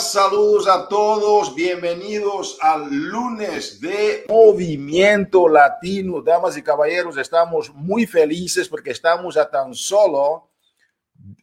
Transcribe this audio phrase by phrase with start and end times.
[0.00, 6.22] Saludos a todos, bienvenidos al lunes de Movimiento Latino.
[6.22, 10.50] Damas y caballeros, estamos muy felices porque estamos a tan solo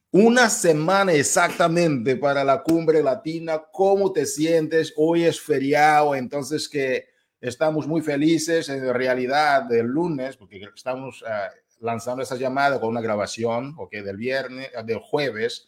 [0.09, 3.61] una semana exactamente para la cumbre latina.
[3.71, 4.91] ¿Cómo te sientes?
[4.97, 7.05] Hoy es feriado, entonces que
[7.39, 13.01] estamos muy felices en realidad el lunes porque estamos uh, lanzando esa llamada con una
[13.01, 15.67] grabación, ok, del viernes, del jueves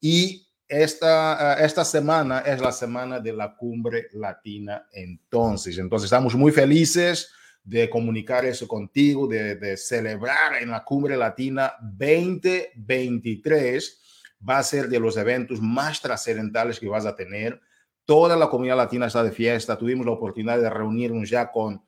[0.00, 5.78] y esta, uh, esta semana es la semana de la cumbre latina entonces.
[5.78, 7.32] Entonces estamos muy felices
[7.64, 14.02] de comunicar eso contigo, de, celebrar en la cumbre latina 2023.
[14.48, 17.60] Va a ser de los eventos más trascendentales que vas a tener.
[18.04, 19.76] Toda la comunidad latina está de fiesta.
[19.76, 21.82] Tuvimos la oportunidad de reunirnos ya con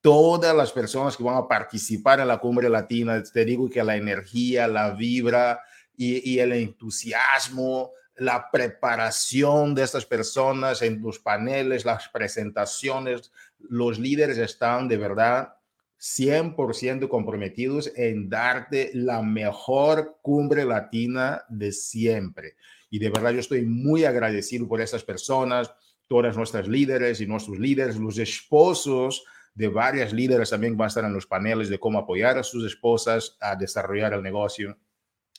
[0.00, 3.22] todas las personas que van a participar en la cumbre latina.
[3.22, 5.60] Te digo que la energía, la vibra
[5.96, 14.38] y el entusiasmo la preparación de estas personas en los paneles, las presentaciones, los líderes
[14.38, 15.54] están de verdad
[15.98, 22.56] 100% comprometidos en darte la mejor cumbre latina de siempre.
[22.90, 25.72] Y de verdad yo estoy muy agradecido por esas personas,
[26.08, 29.24] todas nuestras líderes y nuestros líderes, los esposos
[29.54, 32.64] de varias líderes también van a estar en los paneles de cómo apoyar a sus
[32.64, 34.76] esposas a desarrollar el negocio.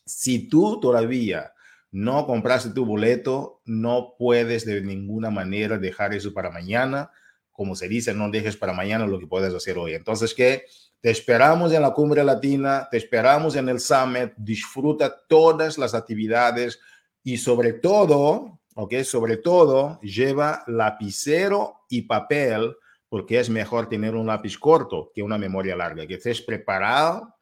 [0.06, 1.52] Si tú todavía
[1.94, 7.12] no compraste tu boleto, no puedes de ninguna manera dejar eso para mañana.
[7.52, 9.94] Como se dice, no dejes para mañana lo que puedes hacer hoy.
[9.94, 10.66] Entonces, ¿qué?
[11.02, 16.80] Te esperamos en la cumbre latina, te esperamos en el summit, disfruta todas las actividades
[17.22, 18.96] y sobre todo, ¿ok?
[19.04, 22.76] Sobre todo, lleva lapicero y papel
[23.08, 27.36] porque es mejor tener un lápiz corto que una memoria larga, que estés preparado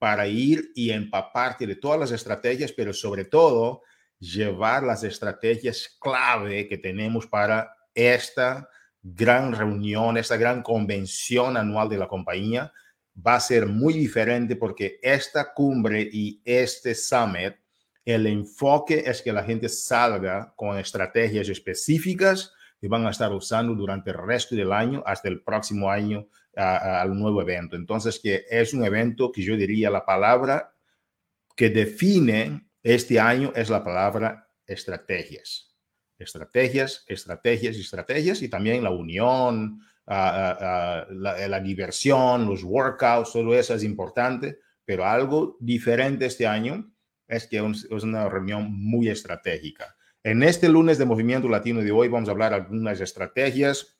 [0.00, 3.82] para ir y empaparte de todas las estrategias, pero sobre todo
[4.22, 8.68] llevar las estrategias clave que tenemos para esta
[9.02, 12.72] gran reunión, esta gran convención anual de la compañía.
[13.14, 17.54] Va a ser muy diferente porque esta cumbre y este summit,
[18.04, 23.74] el enfoque es que la gente salga con estrategias específicas que van a estar usando
[23.74, 27.74] durante el resto del año hasta el próximo año al nuevo evento.
[27.74, 30.72] Entonces, que es un evento que yo diría la palabra
[31.56, 35.74] que define este año es la palabra estrategias.
[36.18, 43.54] Estrategias, estrategias, estrategias y también la unión, uh, uh, la, la, diversión, los workouts, todo
[43.54, 46.92] eso es importante, pero algo diferente este año
[47.26, 49.96] es que es una reunión muy estratégica.
[50.22, 53.98] En este lunes de Movimiento Latino de hoy vamos a hablar algunas estrategias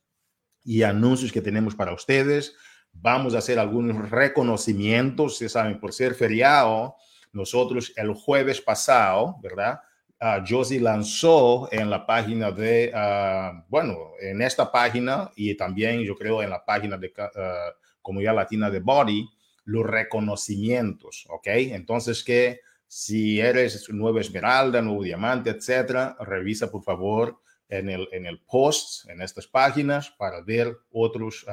[0.65, 2.55] y anuncios que tenemos para ustedes.
[2.93, 6.95] Vamos a hacer algunos reconocimientos, se saben, por ser feriado,
[7.33, 9.81] nosotros el jueves pasado, ¿verdad?
[10.21, 16.15] Uh, Josie lanzó en la página de, uh, bueno, en esta página y también yo
[16.15, 19.29] creo en la página de uh, Comunidad Latina de Body,
[19.65, 21.47] los reconocimientos, ¿ok?
[21.47, 28.27] Entonces que si eres nuevo esmeralda, nuevo diamante, etcétera, revisa por favor en el, en
[28.27, 31.47] el post, en estas páginas, para ver otros,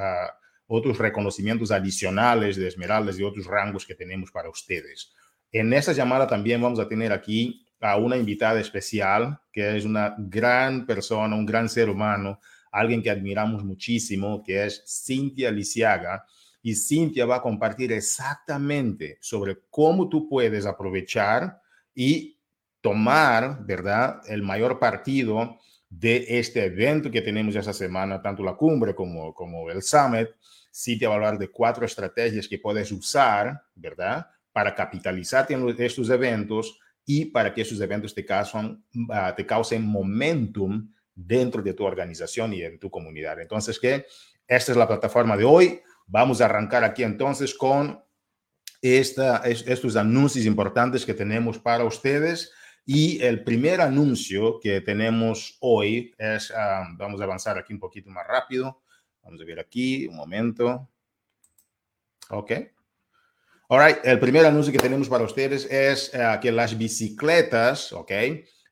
[0.66, 5.12] otros reconocimientos adicionales de esmeraldas y otros rangos que tenemos para ustedes.
[5.52, 10.14] En esta llamada también vamos a tener aquí a una invitada especial, que es una
[10.18, 12.40] gran persona, un gran ser humano,
[12.70, 16.24] alguien que admiramos muchísimo, que es Cintia Lisiaga.
[16.62, 21.60] Y Cintia va a compartir exactamente sobre cómo tú puedes aprovechar
[21.94, 22.38] y
[22.80, 25.58] tomar, ¿verdad?, el mayor partido
[25.88, 30.28] de este evento que tenemos esta semana, tanto la cumbre como, como el summit.
[30.72, 36.10] Cintia va a hablar de cuatro estrategias que puedes usar, ¿verdad?, para capitalizarte en estos
[36.10, 41.84] eventos y para que esos eventos te causen, uh, te causen momentum dentro de tu
[41.84, 43.40] organización y en tu comunidad.
[43.40, 44.06] Entonces, que
[44.46, 45.80] esta es la plataforma de hoy.
[46.06, 48.02] Vamos a arrancar aquí entonces con
[48.82, 52.52] estos anuncios importantes que tenemos para ustedes.
[52.86, 58.10] Y el primer anuncio que tenemos hoy es, um, vamos a avanzar aquí un poquito
[58.10, 58.82] más rápido.
[59.22, 60.88] Vamos a ver aquí, un momento.
[62.30, 62.52] Ok.
[63.72, 68.10] All right, el primer anuncio que tenemos para ustedes es uh, que las bicicletas, ¿ok?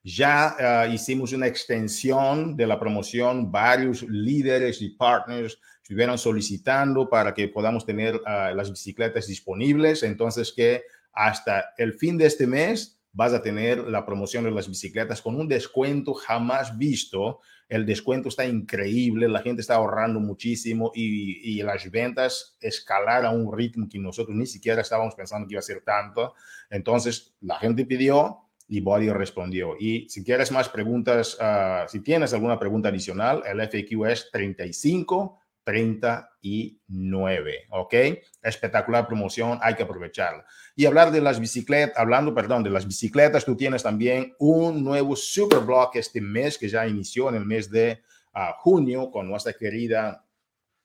[0.02, 7.32] Ya uh, hicimos una extensión de la promoción, varios líderes y partners estuvieron solicitando para
[7.32, 10.02] que podamos tener uh, las bicicletas disponibles.
[10.02, 14.68] Entonces, que hasta el fin de este mes vas a tener la promoción de las
[14.68, 20.92] bicicletas con un descuento jamás visto el descuento está increíble, la gente está ahorrando muchísimo
[20.94, 25.54] y, y, las ventas escalar a un ritmo que nosotros ni siquiera estábamos pensando que
[25.54, 26.34] iba a ser tanto.
[26.70, 28.38] Entonces, la gente pidió
[28.68, 29.76] y Body respondió.
[29.78, 35.38] Y si quieres más preguntas, uh, si tienes alguna pregunta adicional, el FAQ es 35
[35.68, 37.94] 39, ¿ok?
[38.42, 40.46] Espectacular promoción, hay que aprovecharla.
[40.74, 45.14] Y hablar de las bicicletas, hablando, perdón, de las bicicletas, tú tienes también un nuevo
[45.14, 48.00] Superblock este mes que ya inició en el mes de
[48.34, 50.24] uh, junio con nuestra querida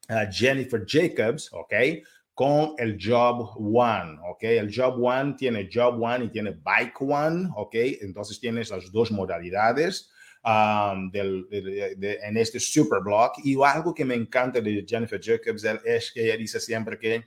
[0.09, 1.74] uh, Jennifer Jacobs, ¿ok?
[2.33, 4.44] Con el Job One, ¿ok?
[4.44, 7.75] El Job One tiene Job One y tiene Bike One, ¿ok?
[8.01, 10.12] Entonces tienes las dos modalidades
[11.12, 13.31] del, en este super blog.
[13.44, 17.24] Y algo que me encanta de Jennifer Jacobs es que ella dice siempre que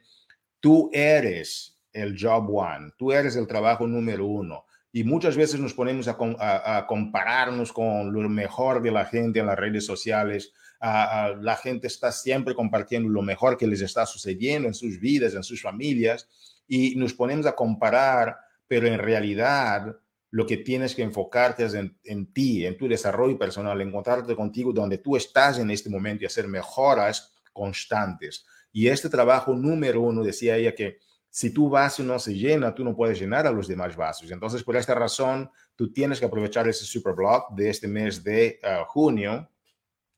[0.61, 4.67] tú eres el job one, tú eres el trabajo número uno.
[4.93, 9.59] Y muchas veces nos ponemos a, compararnos con lo mejor de la gente en las
[9.59, 10.53] redes sociales.
[10.81, 15.43] la gente está siempre compartiendo lo mejor que les está sucediendo en sus vidas, en
[15.43, 16.29] sus familias,
[16.69, 18.37] y nos ponemos a comparar,
[18.67, 19.97] pero en realidad
[20.31, 24.99] lo que tienes que enfocarte es en, ti, en tu desarrollo personal, encontrarte contigo donde
[24.99, 28.47] tú estás en este momento y hacer mejoras constantes.
[28.73, 30.99] Y este trabajo número uno, decía ella que
[31.31, 34.31] si tu vaso no se llena, tú no puedes llenar a los demás vasos.
[34.31, 38.59] Entonces, por esta razón, tú tienes que aprovechar ese super blog de este mes de
[38.63, 39.49] uh, junio,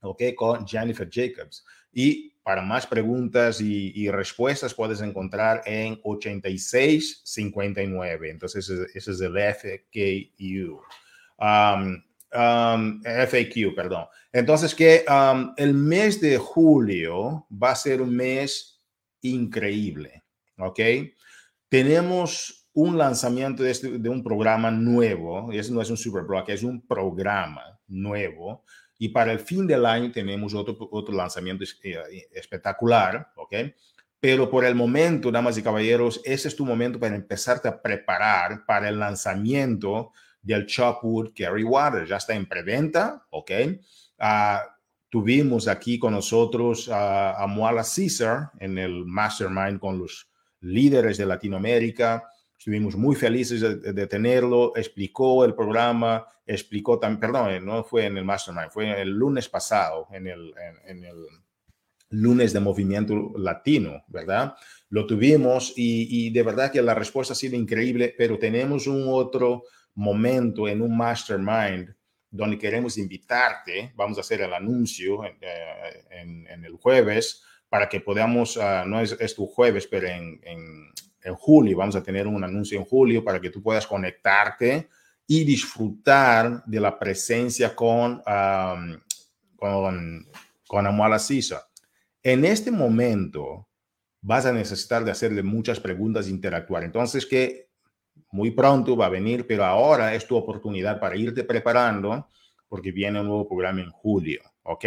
[0.01, 0.23] ¿ok?
[0.37, 1.65] Con Jennifer Jacobs.
[1.93, 8.31] Y para más preguntas y, respuestas puedes encontrar en 8659.
[8.31, 10.81] Entonces, ese es el FAQ.
[11.39, 12.03] Um,
[12.33, 14.07] um, FAQ, perdón.
[14.33, 18.83] Entonces, que um, el mes de julio va a ser un mes
[19.21, 20.25] increíble,
[20.57, 20.81] ¿ok?
[21.69, 26.49] Tenemos un lanzamiento de, este, un programa nuevo, y eso no es un super blog,
[26.49, 28.65] es un programa nuevo
[28.99, 33.55] y para el fin del año tenemos otro, otro lanzamiento eh, espectacular, ¿ok?
[34.21, 38.67] Pero por el momento, damas y caballeros, ese es tu momento para empezarte a preparar
[38.67, 40.13] para el lanzamiento
[40.43, 42.05] del Chopwood Carry Water.
[42.05, 43.51] Ya está en preventa, ¿ok?
[44.19, 44.69] Uh,
[45.09, 50.29] tuvimos aquí con nosotros a, a Moala Caesar en el Mastermind con los
[50.61, 52.29] líderes de Latinoamérica.
[52.69, 58.19] Estuvimos muy felices de, tenerlo, explicó el programa, explicó también, perdón, eh, no fue en
[58.19, 60.53] el Mastermind, fue el lunes pasado, en el,
[62.11, 64.55] lunes de movimiento latino, ¿verdad?
[64.91, 69.63] Lo tuvimos y, de verdad que la respuesta ha sido increíble, pero tenemos un otro
[69.95, 71.89] momento en un mastermind
[72.31, 76.05] donde queremos invitarte, vamos a hacer el anuncio en, eh,
[76.51, 80.39] en, el jueves para que podamos, uh, no es, es, tu jueves, pero en,
[81.23, 84.89] en julio, vamos a tener un anuncio en julio para que tú puedas conectarte
[85.27, 89.01] y disfrutar de la presencia con, um,
[89.57, 90.27] con,
[90.67, 91.69] con Amuala Sisa.
[92.23, 93.69] En este momento
[94.21, 96.85] vas a necesitar de hacerle muchas preguntas e interactuar.
[96.85, 97.69] Entonces, que
[98.31, 102.29] muy pronto va a venir, pero ahora es tu oportunidad para irte preparando
[102.69, 104.85] porque viene un nuevo programa en julio, ¿ok?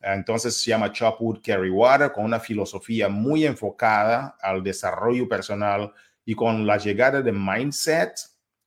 [0.00, 5.92] Entonces se llama Chopwood Carry Water con una filosofía muy enfocada al desarrollo personal
[6.24, 8.12] y con la llegada de mindset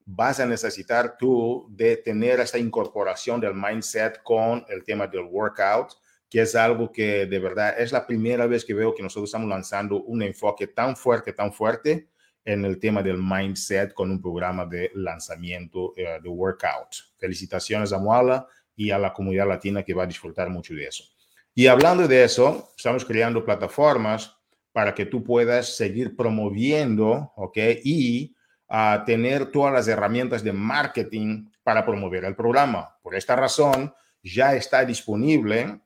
[0.06, 5.94] vas a necesitar tú de tener esta incorporación del mindset con el tema del workout,
[6.30, 9.48] que es algo que de verdad es la primera vez que veo que nosotros estamos
[9.48, 12.10] lanzando un enfoque tan fuerte, tan fuerte
[12.44, 16.96] en el tema del mindset con un programa de lanzamiento eh, de workout.
[17.18, 21.04] Felicitaciones a Muala y a la comunidad latina que va a disfrutar mucho de eso.
[21.54, 24.36] Y hablando de eso, estamos creando plataformas
[24.72, 27.58] para que tú puedas seguir promoviendo, ¿ok?
[27.84, 28.36] Y
[28.70, 32.98] uh, tener todas las herramientas de marketing para promover el programa.
[33.02, 33.94] Por esta razón,
[34.24, 35.82] ya está disponible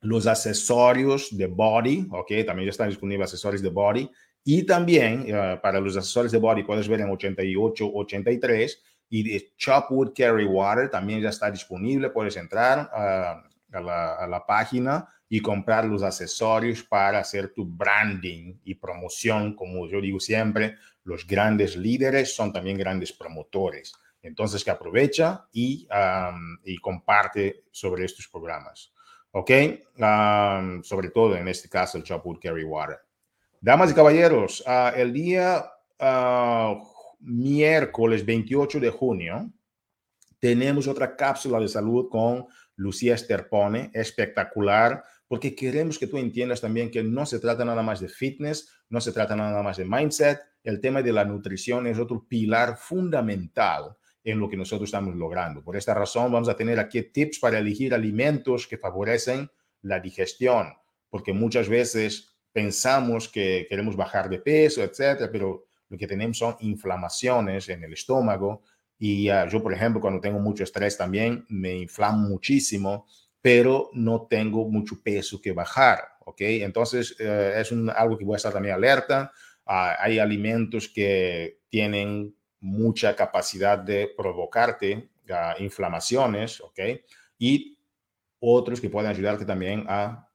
[0.00, 2.32] los accesorios de body, ¿ok?
[2.46, 4.10] También ya están disponibles accesorios de body.
[4.42, 9.52] Y también uh, para los accesorios de body puedes ver en 88, 83 y de
[9.56, 12.08] Chopwood Carry Water también ya está disponible.
[12.08, 12.90] Puedes entrar.
[12.94, 19.54] Uh, a la, página y comprar los accesorios para hacer tu branding y promoción.
[19.54, 23.92] Como yo digo siempre, los grandes líderes son también grandes promotores.
[24.22, 25.86] Entonces, que aprovecha y,
[26.64, 28.92] y comparte sobre estos programas.
[29.32, 29.50] ¿Ok?
[30.82, 33.00] sobre todo en este caso el Chopwood Carry Water.
[33.60, 35.64] Damas y caballeros, ah, el día
[35.98, 36.80] ah,
[37.20, 39.50] miércoles 28 de junio
[40.38, 46.90] tenemos otra cápsula de salud con Lucía Esterpone, espectacular, porque queremos que tú entiendas también
[46.90, 50.40] que no se trata nada más de fitness, no se trata nada más de mindset,
[50.62, 55.62] el tema de la nutrición es otro pilar fundamental en lo que nosotros estamos logrando.
[55.62, 59.50] Por esta razón vamos a tener aquí tips para elegir alimentos que favorecen
[59.82, 60.72] la digestión,
[61.10, 66.56] porque muchas veces pensamos que queremos bajar de peso, etcétera, pero lo que tenemos son
[66.60, 68.62] inflamaciones en el estómago
[68.98, 73.06] Y uh, yo, por ejemplo, cuando tengo mucho estrés también, me inflamo muchísimo,
[73.40, 76.40] pero no tengo mucho peso que bajar, ¿ok?
[76.40, 79.32] Entonces, uh, es un, algo que voy a estar también alerta.
[79.66, 85.10] Uh, hay alimentos que tienen mucha capacidad de provocarte
[85.58, 86.80] inflamaciones, ¿ok?
[87.38, 87.78] Y
[88.40, 90.28] otros que pueden ayudarte también a,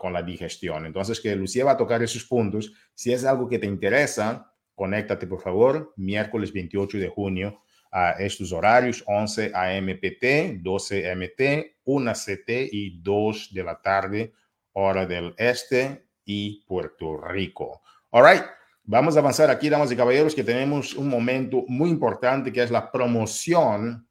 [0.00, 0.84] con la digestión.
[0.84, 2.72] Entonces, que Lucía va a tocar esos puntos.
[2.94, 7.63] Si es algo que te interesa, conéctate, por favor, miércoles 28 de junio
[7.96, 14.32] a estos horarios, 11 AMPT, 12 MT, 1 CT y 2 de la tarde,
[14.72, 17.82] hora del este y Puerto Rico.
[18.10, 18.42] All right.
[18.82, 22.70] Vamos a avanzar aquí, damas y caballeros, que tenemos un momento muy importante que es
[22.70, 24.06] la promoción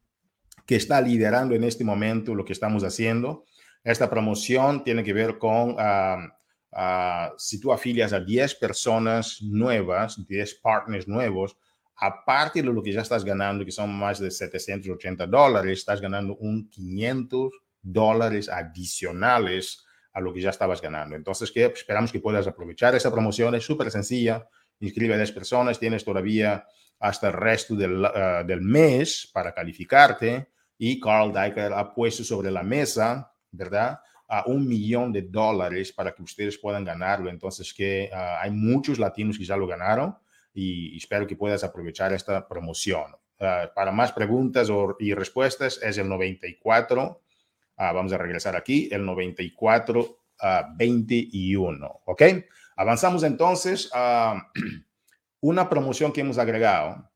[0.64, 3.44] que está liderando en este momento lo que estamos haciendo.
[3.84, 6.24] Esta promoción tiene que ver con uh,
[6.72, 11.56] uh, si tú afilias a 10 personas nuevas, 10 partners nuevos,
[11.96, 16.36] aparte de lo que ya estás ganando, que son más de 780 dólares, estás ganando
[16.36, 21.16] un 500 dólares adicionales a lo que ya estabas ganando.
[21.16, 23.54] Entonces, que esperamos que puedas aprovechar esa promoción.
[23.54, 24.48] Es súper sencilla.
[24.80, 25.78] Inscribe a 10 personas.
[25.78, 26.66] Tienes todavía
[27.00, 30.48] hasta el resto del, uh, del mes para calificarte.
[30.78, 33.98] Y Carl Diker ha puesto sobre la mesa, ¿verdad?
[34.28, 37.28] A un millón de dólares para que ustedes puedan ganarlo.
[37.28, 40.16] Entonces, que uh, hay muchos latinos que ya lo ganaron
[40.54, 43.14] y espero que puedas aprovechar esta promoción.
[43.40, 47.16] Uh, para más preguntas o, y respuestas es el 94, uh,
[47.76, 50.16] ah, vamos a regresar aquí, el 94 uh,
[50.76, 52.22] 21, ¿ok?
[52.76, 54.50] Avanzamos entonces a
[55.40, 57.10] una promoción que hemos agregado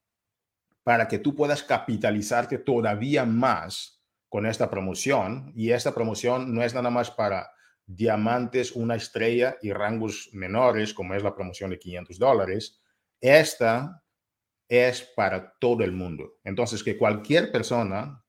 [0.83, 5.53] para que tú puedas capitalizarte todavía más con esta promoción.
[5.55, 7.51] Y esta promoción no es nada más para
[7.87, 12.81] diamantes, una estrella y rangos menores, como es la promoción de 500 dólares,
[13.21, 14.03] esta
[14.69, 16.39] es para todo el mundo.
[16.45, 18.23] Entonces, que cualquier persona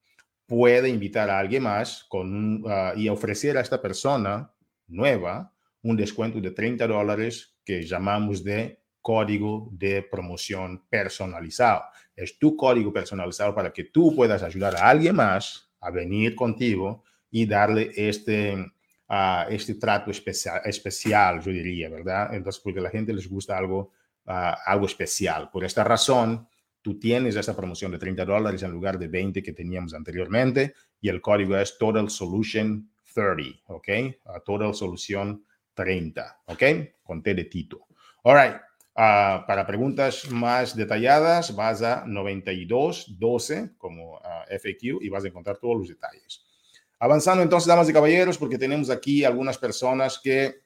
[0.46, 4.52] puede invitar a alguien más uh, y ofrecer a esta persona
[4.88, 5.54] nueva
[5.84, 11.84] un descuento de 30 dólares que llamamos de código de promoción personalizado.
[12.16, 17.04] Es tu código personalizado para que tú puedas ayudar a alguien más a venir contigo
[17.30, 22.34] y darle este, uh, este trato especial, especial, yo diría, ¿verdad?
[22.34, 23.92] Entonces, porque a la gente les gusta algo
[24.30, 25.50] uh, algo especial.
[25.52, 26.48] Por esta razón,
[26.82, 31.10] tú tienes esta promoción de 30 dólares en lugar de 20 que teníamos anteriormente y
[31.10, 33.88] el código es Total Solution 30, ¿ok?
[34.26, 35.44] Uh, Total Solución
[35.74, 36.64] 30, ¿ok?
[37.04, 37.88] Con T de Tito.
[38.24, 38.56] All right.
[38.96, 44.20] Uh, para preguntas más detalladas, vas a 9212 como uh,
[44.50, 46.46] FAQ y vas a encontrar todos los detalles.
[47.00, 50.64] Avanzando entonces, damas y caballeros, porque tenemos aquí algunas personas que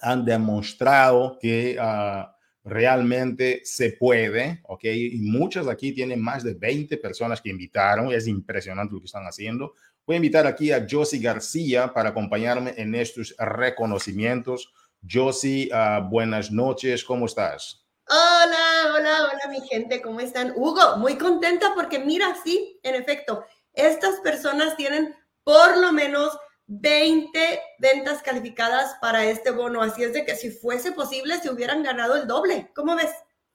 [0.00, 2.33] han demostrado que uh,
[2.64, 4.84] realmente se puede, ¿ok?
[4.84, 9.26] Y muchas aquí tienen más de 20 personas que invitaron, es impresionante lo que están
[9.26, 9.74] haciendo.
[10.06, 14.72] Voy a invitar aquí a Josie García para acompañarme en estos reconocimientos.
[15.08, 17.84] Josie, uh, buenas noches, ¿cómo estás?
[18.08, 20.52] Hola, hola, hola mi gente, ¿cómo están?
[20.56, 27.38] Hugo, muy contenta porque mira, sí, en efecto, estas personas tienen por lo menos 20
[27.78, 29.82] ventas calificadas para este bono.
[29.82, 32.70] Así es de que si fuese posible, se hubieran ganado el doble.
[32.74, 33.10] ¿Cómo ves?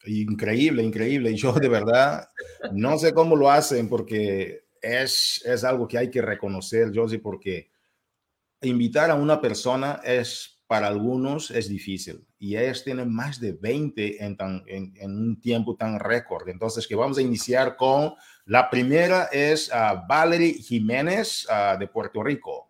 [0.06, 1.36] Increíble, increíble.
[1.36, 2.30] Yo de verdad
[2.72, 7.70] no sé cómo lo hacen porque es, es algo que hay que reconocer, Josie, porque
[8.62, 14.24] invitar a una persona es para algunos es difícil y ellos tienen más de 20
[14.24, 16.48] en, tan, en, en un tiempo tan récord.
[16.48, 18.13] Entonces, que vamos a iniciar con
[18.46, 22.69] la primera es uh, Valerie Jiménez uh, de Puerto Rico.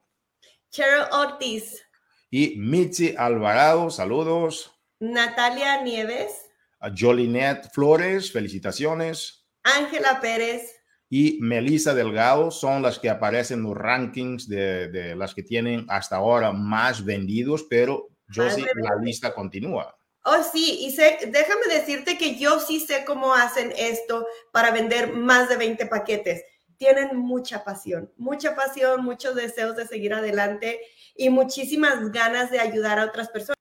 [0.71, 1.83] Cheryl Ortiz.
[2.29, 4.71] Y Mitzi Alvarado, saludos.
[4.99, 6.45] Natalia Nieves.
[6.79, 9.47] A Jolinet Flores, felicitaciones.
[9.63, 10.75] Ángela Pérez.
[11.09, 15.85] Y Melissa Delgado son las que aparecen en los rankings de, de las que tienen
[15.89, 19.97] hasta ahora más vendidos, pero yo sí, la lista continúa.
[20.23, 25.13] Oh, sí, y sé, déjame decirte que yo sí sé cómo hacen esto para vender
[25.13, 26.43] más de 20 paquetes
[26.79, 30.79] tienen mucha pasión, mucha pasión, muchos deseos de seguir adelante
[31.13, 33.59] y muchísimas ganas de ayudar a otras personas.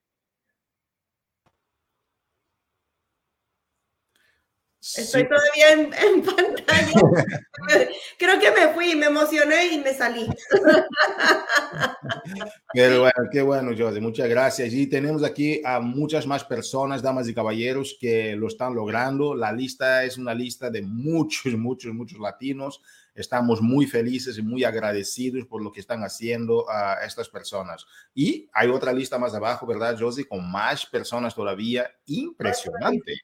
[4.96, 7.00] Estoy todavía en, en, pantalla.
[8.18, 10.26] Creo que me fui, me emocioné y me salí.
[12.72, 14.00] Pero bueno, qué bueno, José.
[14.00, 14.72] Muchas gracias.
[14.72, 19.34] Y tenemos aquí a muchas más personas, damas y caballeros, que lo están logrando.
[19.34, 22.80] La lista es una lista de muchos, muchos, muchos latinos.
[23.18, 27.84] Estamos muy felices y muy agradecidos por lo que están haciendo a estas personas.
[28.14, 30.28] Y hay otra lista más abajo, ¿verdad, Josie?
[30.28, 31.90] Con más personas todavía.
[32.06, 33.14] Impresionante.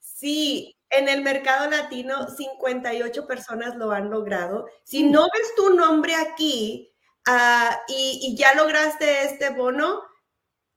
[0.00, 4.66] Sí, En el mercado latino, 58 personas lo han logrado.
[4.82, 6.92] Si no ves tu nombre aquí
[7.28, 10.02] uh, y, y, ya lograste este bono,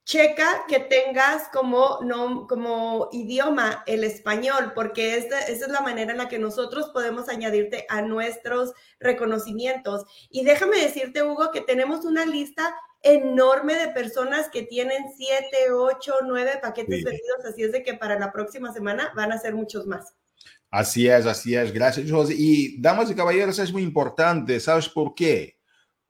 [0.05, 6.11] checa que tengas como, no, como idioma el español, porque esa, esa es la manera
[6.11, 10.05] en la que nosotros podemos añadirte a nuestros reconocimientos.
[10.29, 16.13] Y déjame decirte, Hugo, que tenemos una lista enorme de personas que tienen 7, 8,
[16.23, 17.03] 9 paquetes sí.
[17.03, 20.15] vendidos, así es de que para la próxima semana van a ser muchos más.
[20.69, 21.71] Así es, así es.
[21.71, 22.33] Gracias, José.
[22.35, 24.59] Y damas y caballeros, es muy importante.
[24.59, 25.59] ¿Sabes por qué?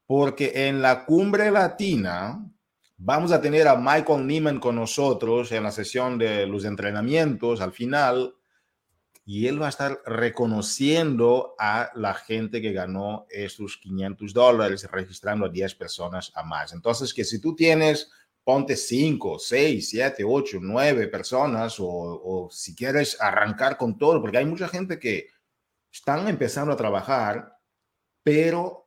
[0.05, 2.49] Porque en la cumbre latina,
[3.05, 7.73] Vamos a tener a Michael Neiman con nosotros en la sesión de los entrenamientos al
[7.73, 8.33] final
[9.25, 15.47] y él va a estar reconociendo a la gente que ganó estos 500 dólares, registrando
[15.47, 16.71] a 10 personas a más.
[16.71, 18.09] Entonces, que si tú tienes,
[18.41, 24.37] ponte 5, 6, 7, 8, 9 personas o, o si quieres arrancar con todo, porque
[24.37, 25.27] hay mucha gente que
[25.91, 27.51] están empezando a trabajar,
[28.23, 28.82] pero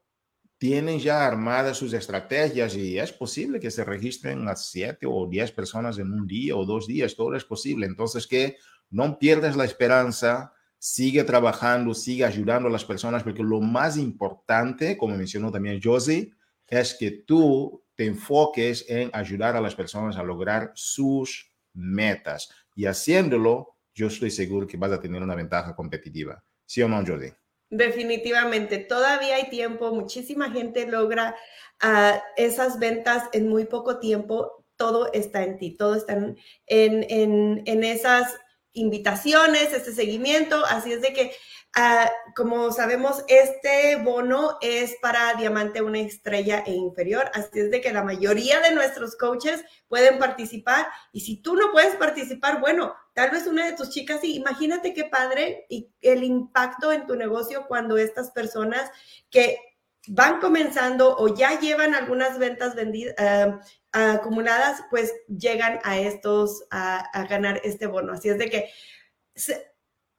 [0.59, 5.53] tienen ya armadas sus estrategias y es posible que se registren a siete o diez
[5.53, 7.87] personas en un día o dos días, todo es posible.
[7.87, 8.57] Entonces, que
[8.91, 14.97] no pierdas la esperanza, sigue trabajando, sigue ayudando a las personas, porque lo más importante,
[14.97, 16.33] como mencionó también Josie,
[16.67, 22.51] es que tú te enfoques en ayudar a las personas a lograr sus metas.
[22.75, 26.43] Y haciéndolo, yo estoy seguro que vas a tener una ventaja competitiva.
[26.65, 27.35] ¿Sí o no, Josie?
[27.71, 31.35] Definitivamente, todavía hay tiempo, muchísima gente logra
[31.83, 36.37] uh, esas ventas en muy poco tiempo, todo está en ti, todo está en,
[36.67, 38.37] en, en esas
[38.73, 41.33] invitaciones, este seguimiento, así es de que
[41.79, 47.83] Uh, como sabemos, este bono es para diamante una estrella e inferior, así es de
[47.83, 52.95] que la mayoría de nuestros coaches pueden participar y si tú no puedes participar, bueno,
[53.17, 57.17] tal vez una de tus chicas sí, imagínate qué padre y el impacto en tu
[57.17, 58.91] negocio cuando estas personas
[59.31, 59.59] que
[60.07, 63.59] van comenzando o ya llevan algunas ventas vendidas, uh,
[63.91, 68.13] acumuladas, pues llegan a estos, a, a ganar este bono.
[68.13, 68.71] Así es de que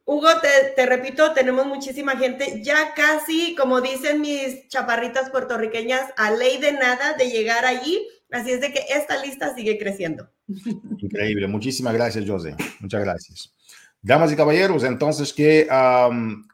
[0.03, 6.31] Hugo, te, te, repito, tenemos muchísima gente, ya casi, como dicen mis chaparritas puertorriqueñas, a
[6.31, 8.07] ley de nada de llegar allí.
[8.31, 10.31] Así es de que esta lista sigue creciendo.
[10.47, 11.47] Increíble.
[11.47, 12.55] Muchísimas gracias, José.
[12.79, 13.53] Muchas gracias.
[14.01, 15.67] Damas y caballeros, entonces que,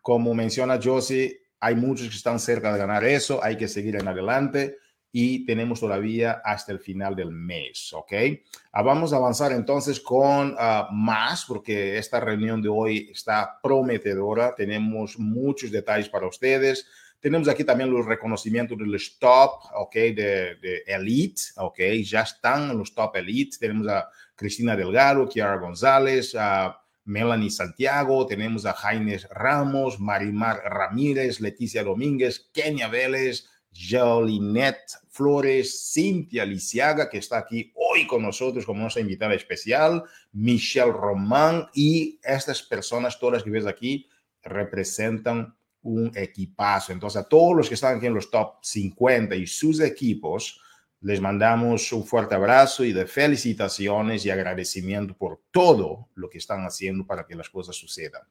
[0.01, 4.07] como menciona José, hay muchos que están cerca de ganar eso, hay que seguir en
[4.07, 4.77] adelante
[5.15, 8.13] y tenemos todavía hasta el final del mes, ¿ok?
[8.71, 14.55] Ah, vamos a avanzar entonces con uh, más, porque esta reunión de hoy está prometedora,
[14.55, 16.87] tenemos muchos detalles para ustedes.
[17.23, 19.93] Tenemos aquí también los reconocimientos de los top, ¿ok?
[19.93, 21.79] De, Elite, ¿ok?
[21.79, 23.55] Están en los top Elite.
[23.57, 28.75] Tenemos a Cristina Delgado, Kiara González, a Melanie Santiago, tenemos a
[29.29, 38.05] Ramos, Marimar Ramírez, Leticia Domínguez, Kenia Vélez, Jolinette Flores, Cintia Lisiaga, que está aquí hoy
[38.05, 44.09] con nosotros como nuestra invitada especial, Michelle Román y estas personas, todas que ves aquí,
[44.41, 46.91] representan un equipazo.
[46.91, 50.59] Entonces, a todos los que están aquí en los top 50 y sus equipos,
[51.01, 56.65] les mandamos un fuerte abrazo y de felicitaciones y agradecimiento por todo lo que están
[56.65, 58.21] haciendo para que las cosas sucedan.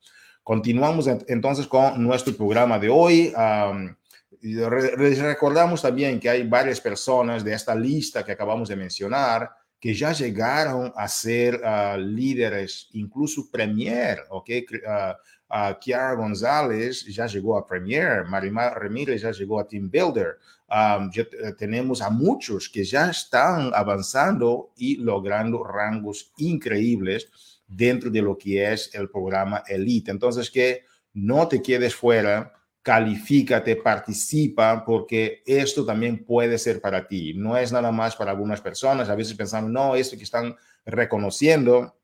[0.43, 3.33] Continuamos entonces con nuestro programa de hoy.
[3.37, 3.95] Um,
[4.41, 9.51] les recordamos también que hay varias personas de esta lista que acabamos de mencionar
[9.83, 14.49] que ya llegaron a ser uh, líderes, incluso Premier, ¿ok?
[14.71, 20.39] Uh, uh, Kiara González ya llegó a Premier, Marimar Ramírez ya llegó a Team Builder.
[20.71, 21.27] Um, ya
[21.59, 27.29] tenemos a muchos que ya están avanzando y logrando rangos increíbles
[27.67, 30.13] dentro de lo que es el programa Elite.
[30.13, 37.33] Entonces, que no te quedes fuera califícate, participa, porque esto también puede ser para ti.
[37.35, 39.09] No es nada más para algunas personas.
[39.09, 41.97] A veces pensamos, no, esto que están reconociendo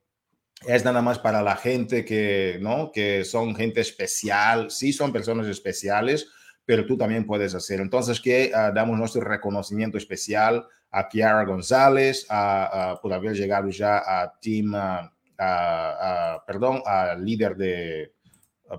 [0.67, 2.93] es nada más para la gente que, ¿no?
[2.93, 4.71] Que son gente especial.
[4.71, 6.29] Sí, son personas especiales,
[6.65, 7.81] pero tú también puedes hacer.
[7.81, 13.69] Entonces, que uh, damos nuestro reconocimiento especial a Kiara González a, a, por haber llegado
[13.69, 18.13] ya a Team, uh, a, perdón, a líder de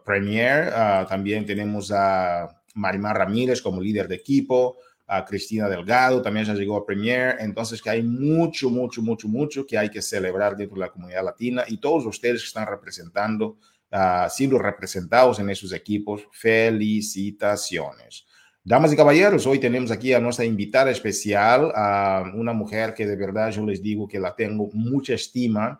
[0.03, 0.69] Premier.
[0.69, 4.77] Uh, también tenemos a Marimar Ramírez como líder de equipo,
[5.11, 7.37] a Cristina Delgado también ya llegó a Premier.
[7.39, 11.25] Entonces, que hay mucho, mucho, mucho, mucho que hay que celebrar dentro de la comunidad
[11.25, 13.57] latina y todos ustedes que están representando,
[13.91, 18.27] uh, siendo representados en esos equipos, felicitaciones.
[18.63, 23.15] Damas y caballeros, hoy tenemos aquí a nuestra invitada especial, a una mujer que de
[23.15, 25.79] verdad yo les digo que la tengo mucha estima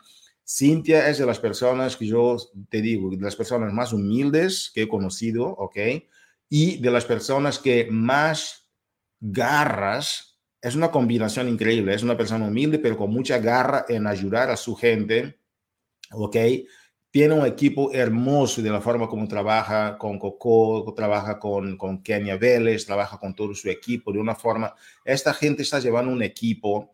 [0.51, 2.35] Cintia es de las personas que yo
[2.69, 5.77] te digo, de las personas más humildes que he conocido, ¿ok?
[6.49, 8.67] Y de las personas que más
[9.19, 14.49] garras, es una combinación increíble, es una persona humilde, pero con mucha garra en ayudar
[14.49, 15.39] a su gente,
[16.11, 16.35] ¿ok?
[17.11, 22.37] tiene un equipo hermoso de la forma como trabaja con Coco, trabaja con, con Kenia
[22.37, 24.75] Vélez, trabaja con todo su equipo de una forma.
[25.03, 26.93] Esta gente está llevando un equipo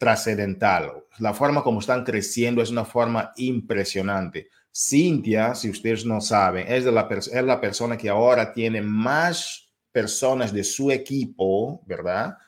[0.00, 1.04] trascendental.
[1.18, 4.48] La forma como están creciendo es una forma impresionante.
[4.74, 9.68] Cintia, si ustedes no saben, es, de la, es la persona que ahora tiene más
[9.92, 12.38] personas de su equipo, ¿verdad?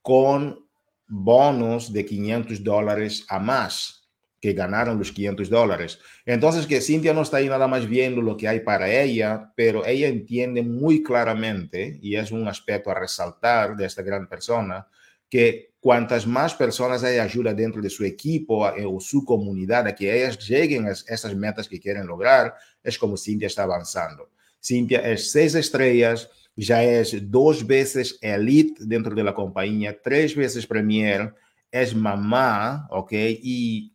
[0.00, 0.66] Con
[1.06, 4.08] bonos de 500 dólares a más
[4.40, 5.98] que ganaron los 500 dólares.
[6.24, 9.84] Entonces, que Cintia no está ahí nada más viendo lo que hay para ella, pero
[9.84, 14.86] ella entiende muy claramente, y es un aspecto a resaltar de esta gran persona,
[15.28, 19.94] que cuantas más personas ella ayuda dentro de su equipo eh, o su comunidad a
[19.94, 24.30] que ellas lleguen a esas metas que quieren lograr, es como Cintia está avanzando.
[24.62, 30.66] Cintia es seis estrellas, ya es dos veces elite dentro de la compañía, tres veces
[30.66, 31.34] premier,
[31.70, 33.12] es mamá, ¿ok?
[33.42, 33.94] Y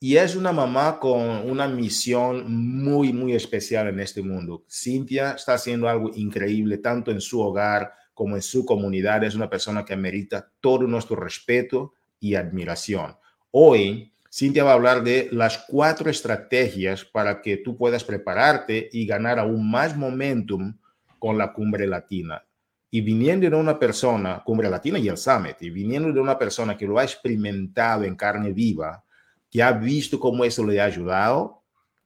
[0.00, 2.44] y es una mamá con una misión
[2.82, 4.64] muy, muy especial en este mundo.
[4.70, 9.24] Cintia está haciendo algo increíble, tanto en su hogar como en su comunidad.
[9.24, 13.16] Es una persona que merita todo nuestro respeto y admiración.
[13.50, 19.06] Hoy, Cintia va a hablar de las cuatro estrategias para que tú puedas prepararte y
[19.06, 20.76] ganar aún más momentum
[21.18, 22.44] con la cumbre latina.
[22.90, 26.76] Y viniendo de una persona, cumbre latina y el summit, y viniendo de una persona
[26.76, 29.04] que lo ha experimentado en carne viva,
[29.50, 31.62] que ha visto cómo eso le ha ayudado,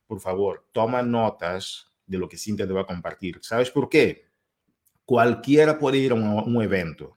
[0.06, 3.38] por favor, toma notas de lo que Cintia te va a compartir.
[3.42, 4.27] ¿Sabes por qué?
[5.08, 7.16] Cualquiera puede ir a un, evento,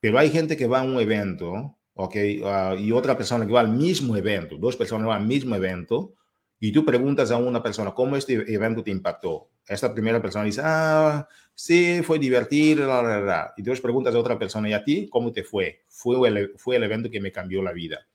[0.00, 2.16] pero hay gente que va a un evento, ¿ok?
[2.42, 6.14] Ah, y otra persona que va al mismo evento, dos personas van al mismo evento,
[6.58, 9.50] y tú preguntas a una persona, ¿cómo este evento te impactó?
[9.66, 13.52] Esta primera persona dice, ah, sí, fue divertido, la, la.
[13.58, 15.82] Y tú preguntas a otra persona, ¿y a ti cómo te fue?
[15.86, 18.08] Fue el, fue el evento que me cambió la vida.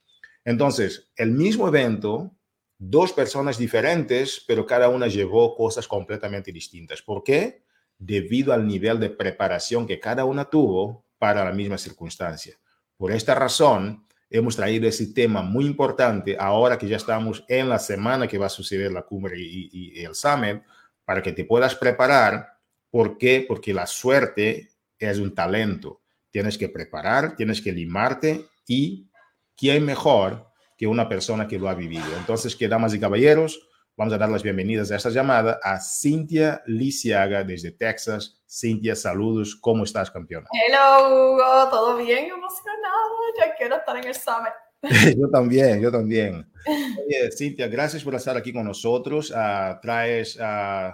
[0.43, 2.31] Entonces, el mismo evento,
[2.79, 7.03] dos personas diferentes, pero cada una llevó cosas completamente distintas.
[7.03, 7.62] ¿Por qué?
[8.05, 12.57] Debido al nivel de preparación que cada una tuvo para la misma circunstancia.
[12.97, 17.79] Por esta razón, hemos traído ese tema muy importante ahora que ya estamos en la
[17.79, 20.63] semana que va a suceder la cumbre y, el summit,
[21.05, 22.57] para que te puedas preparar.
[22.89, 23.45] ¿Por qué?
[23.47, 26.01] Porque la suerte es un talento.
[26.29, 29.07] Tienes que preparar, tienes que limarte y
[29.55, 32.17] ¿quién mejor que una persona que lo ha vivido?
[32.17, 36.63] Entonces, que damas y caballeros, vamos a dar las bienvenidas a esta llamada a Cintia
[36.65, 38.41] Lisiaga desde Texas.
[38.49, 39.55] Cintia, saludos.
[39.55, 40.47] ¿Cómo estás, campeona?
[40.51, 41.69] Hello, Hugo.
[41.69, 42.25] ¿Todo bien?
[42.25, 43.13] Emocionado.
[43.39, 44.53] Ya quiero estar en el summit.
[45.17, 46.51] yo también, yo también.
[46.67, 49.31] Oye, Cintia, gracias por estar aquí con nosotros.
[49.31, 50.91] Uh, traes uh,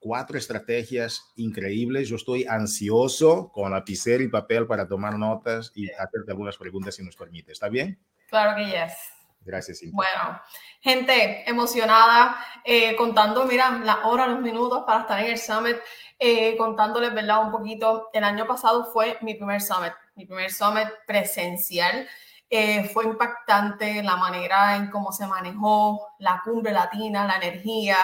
[0.00, 2.08] cuatro estrategias increíbles.
[2.08, 7.02] Yo estoy ansioso con lapicero y papel para tomar notas y hacerte algunas preguntas si
[7.02, 7.52] nos permite.
[7.52, 7.98] ¿Está bien?
[8.28, 9.13] Claro que yes.
[9.44, 9.80] Gracias.
[9.92, 10.40] Bueno,
[10.80, 15.76] gente emocionada, eh, contando, mira, la hora, los minutos para estar en el summit,
[16.18, 17.44] eh, contándoles, ¿verdad?
[17.44, 18.08] Un poquito.
[18.12, 22.08] El año pasado fue mi primer summit, mi primer summit presencial.
[22.48, 27.96] Eh, fue impactante la manera en cómo se manejó la cumbre latina, la energía,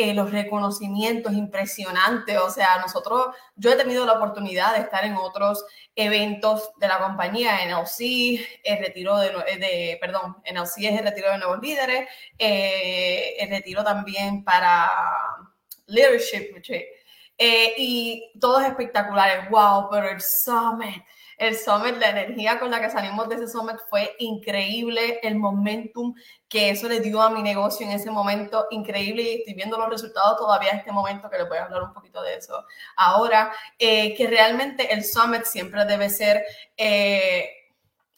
[0.00, 2.38] eh, los reconocimientos impresionantes.
[2.38, 6.98] O sea, nosotros, yo he tenido la oportunidad de estar en otros eventos de la
[6.98, 12.08] compañía, NLC, el retiro de, de perdón, NLC es el retiro de nuevos líderes,
[12.38, 14.88] eh, el retiro también para
[15.86, 16.54] Leadership.
[17.36, 21.02] Eh, y todos espectaculares, wow, pero el Summit,
[21.40, 26.14] el summit, la energía con la que salimos de ese summit fue increíble, el momentum
[26.46, 29.88] que eso le dio a mi negocio en ese momento, increíble, y estoy viendo los
[29.88, 32.62] resultados todavía en este momento, que les voy a hablar un poquito de eso
[32.94, 36.44] ahora, eh, que realmente el summit siempre debe ser
[36.76, 37.48] eh,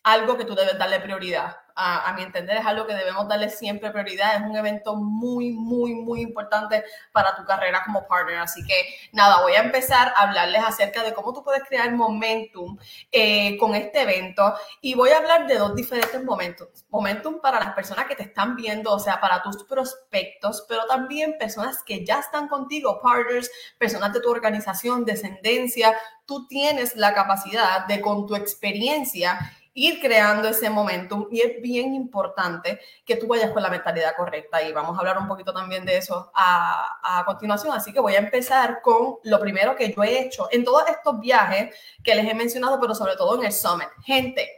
[0.02, 3.90] algo que tú debes darle prioridad a, mi entender, es algo que debemos darle siempre
[3.90, 4.36] prioridad.
[4.36, 8.38] Es un evento muy, muy, muy importante para tu carrera como partner.
[8.38, 8.74] Así que
[9.12, 12.78] nada, voy a empezar a hablarles acerca de cómo tú puedes crear momentum
[13.10, 16.84] eh, con este evento y voy a hablar de dos diferentes momentos.
[16.90, 21.36] Momentum para las personas que te están viendo, o sea, para tus prospectos, pero también
[21.38, 25.96] personas que ya están contigo, partners, personas de tu organización, descendencia.
[26.26, 29.38] Tú tienes la capacidad de con tu experiencia
[29.74, 34.62] ir creando ese momentum y es bien importante que tú vayas con la mentalidad correcta
[34.62, 37.74] y vamos a hablar un poquito también de eso a, a, continuación.
[37.74, 41.20] Así que voy a empezar con lo primero que yo he hecho en todos estos
[41.20, 43.88] viajes que les he mencionado, pero sobre todo en el summit.
[44.04, 44.48] Gente,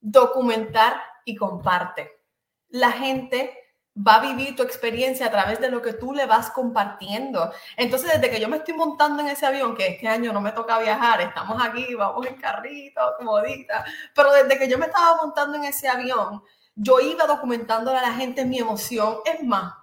[0.00, 2.16] documentar y comparte.
[2.70, 3.67] la gente
[4.06, 7.52] va a vivir tu experiencia a través de lo que tú le vas compartiendo.
[7.76, 10.52] Entonces, desde que yo me estoy montando en ese avión, que este año no me
[10.52, 13.84] toca viajar, estamos aquí, vamos en carrito, comodita,
[14.14, 16.42] pero desde que yo me estaba montando en ese avión,
[16.74, 19.18] yo iba documentándole a la gente mi emoción.
[19.24, 19.74] Es más,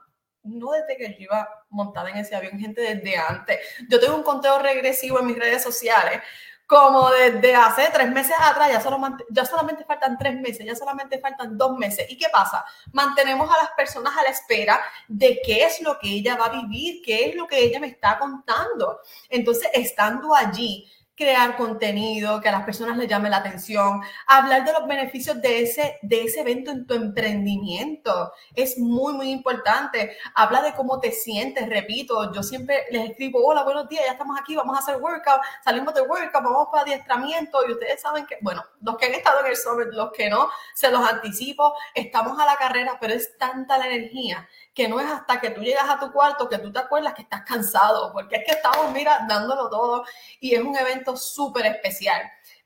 [0.43, 3.60] no desde que yo iba montada en ese avión, gente desde antes.
[3.89, 6.21] Yo tengo un conteo regresivo en mis redes sociales
[6.67, 8.82] como desde hace tres meses atrás, ya,
[9.30, 12.08] ya solamente faltan tres meses, ya solamente faltan dos meses.
[12.10, 12.65] ¿Y qué pasa?
[12.91, 16.62] Mantenemos a las personas a la espera de qué es lo que ella va a
[16.62, 18.99] vivir, qué es lo que ella me está contando.
[19.30, 24.73] Entonces, estando allí, crear contenido que a las personas les llame la atención, hablar de
[24.73, 28.32] los beneficios de ese, de ese evento en tu emprendimiento.
[28.54, 30.17] Es muy, muy importante.
[30.36, 34.38] Habla de cómo te sientes, repito, yo siempre les escribo, hola, buenos días, ya estamos
[34.39, 38.38] aquí, vamos a hacer workout, salimos de workout, vamos para adiestramiento y ustedes saben que,
[38.41, 42.38] bueno, los que han estado en el summit, los que no, se los anticipo, estamos
[42.39, 45.89] a la carrera, pero es tanta la energía que no es hasta que tú llegas
[45.89, 49.25] a tu cuarto que tú te acuerdas que estás cansado, porque es que estamos, mira,
[49.28, 50.04] dándolo todo
[50.41, 52.21] y es un evento súper especial.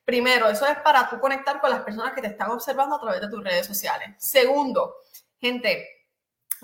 [0.05, 3.21] Primero, eso es para tú conectar con las personas que te están observando a través
[3.21, 4.15] de tus redes sociales.
[4.17, 4.95] Segundo,
[5.39, 5.87] gente,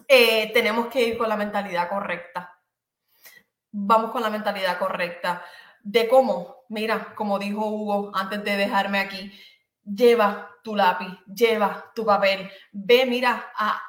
[0.07, 2.59] eh, tenemos que ir con la mentalidad correcta.
[3.71, 5.43] Vamos con la mentalidad correcta.
[5.81, 6.63] ¿De cómo?
[6.69, 9.31] Mira, como dijo Hugo antes de dejarme aquí,
[9.83, 13.81] lleva tu lápiz, lleva tu papel, ve, mira, a,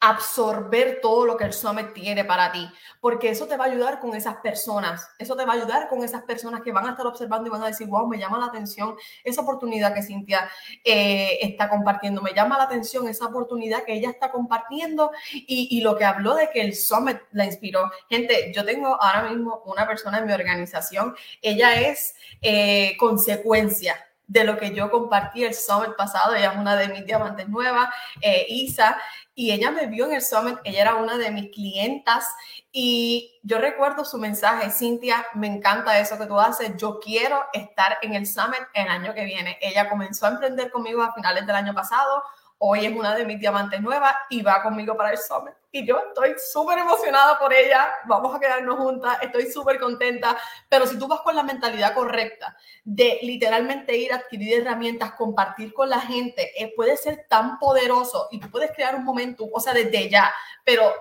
[0.00, 2.68] absorber todo lo que el Summit tiene para ti,
[3.00, 6.04] porque eso te va a ayudar con esas personas, eso te va a ayudar con
[6.04, 8.46] esas personas que van a estar observando y van a decir, wow, me llama la
[8.46, 10.48] atención esa oportunidad que Cintia
[10.84, 15.96] eh, está compartiendo, me llama la atención esa oportunidad que ella está compartiendo y, lo
[15.96, 17.90] que habló de que el Summit la inspiró.
[18.10, 24.44] Gente, yo tengo ahora mismo una persona en mi organización, ella es eh, consecuencia de
[24.44, 26.34] lo que yo compartí el summit pasado.
[26.34, 27.88] Ella es una de mis diamantes nuevas,
[28.20, 28.96] eh, Isa,
[29.34, 30.58] y ella me vio en el summit.
[30.62, 32.28] Ella era una de mis clientas
[32.70, 36.76] y yo recuerdo su mensaje, Cintia, me encanta eso que tú haces.
[36.76, 39.58] Yo quiero estar en el summit el año que viene.
[39.60, 42.22] Ella comenzó a emprender conmigo a finales del año pasado
[42.60, 45.54] Hoy es una de mis diamantes nuevas y va conmigo para el summit.
[45.70, 47.92] Y yo estoy súper emocionada por ella.
[48.06, 49.18] Vamos a quedarnos juntas.
[49.20, 50.38] Estoy súper contenta.
[50.68, 55.74] Pero si tú vas con la mentalidad correcta de literalmente ir a adquirir herramientas, compartir
[55.74, 59.60] con la gente, eh, puede ser tan poderoso y tú puedes crear un momento, o
[59.60, 60.32] sea, desde ya.
[60.64, 60.92] Pero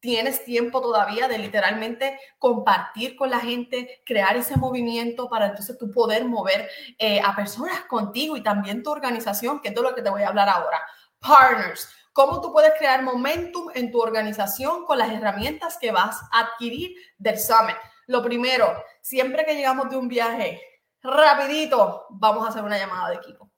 [0.00, 5.90] tienes tiempo todavía de literalmente compartir con la gente, crear ese movimiento para entonces tú
[5.90, 10.02] poder mover eh, a personas contigo y también tu organización, que es de lo que
[10.02, 10.80] te voy a hablar ahora
[11.20, 11.88] partners.
[12.12, 16.96] Cómo tú puedes crear momentum en tu organización con las herramientas que vas a adquirir
[17.18, 17.76] del summit.
[18.06, 20.60] Lo primero, siempre que llegamos de un viaje,
[21.02, 23.50] rapidito, vamos a hacer una llamada de equipo.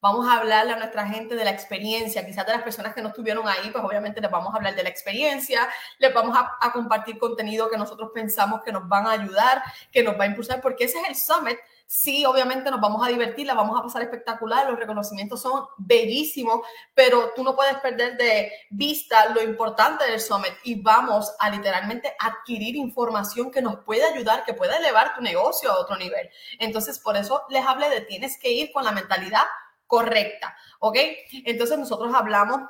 [0.00, 3.08] Vamos a hablarle a nuestra gente de la experiencia, quizás de las personas que no
[3.08, 6.72] estuvieron ahí, pues obviamente les vamos a hablar de la experiencia, les vamos a, a
[6.72, 10.62] compartir contenido que nosotros pensamos que nos van a ayudar, que nos va a impulsar,
[10.62, 11.58] porque ese es el summit
[11.92, 16.60] Sí, obviamente nos vamos a divertir, la vamos a pasar espectacular, los reconocimientos son bellísimos,
[16.94, 22.14] pero tú no puedes perder de vista lo importante del summit y vamos a literalmente
[22.20, 26.30] adquirir información que nos puede ayudar, que puede elevar tu negocio a otro nivel.
[26.60, 29.42] Entonces, por eso les hablé de tienes que ir con la mentalidad
[29.88, 30.96] correcta, ¿ok?
[31.44, 32.60] Entonces, nosotros hablamos